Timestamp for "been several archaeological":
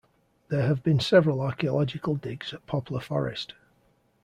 0.81-2.15